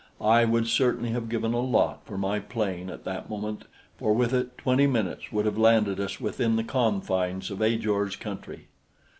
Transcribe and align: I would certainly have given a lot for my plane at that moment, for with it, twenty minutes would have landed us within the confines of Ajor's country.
I 0.19 0.45
would 0.45 0.65
certainly 0.65 1.11
have 1.11 1.29
given 1.29 1.53
a 1.53 1.59
lot 1.59 2.03
for 2.07 2.17
my 2.17 2.39
plane 2.39 2.89
at 2.89 3.03
that 3.03 3.29
moment, 3.29 3.65
for 3.99 4.13
with 4.15 4.33
it, 4.33 4.57
twenty 4.57 4.87
minutes 4.87 5.31
would 5.31 5.45
have 5.45 5.59
landed 5.59 5.99
us 5.99 6.19
within 6.19 6.55
the 6.55 6.63
confines 6.63 7.51
of 7.51 7.61
Ajor's 7.61 8.15
country. 8.15 8.69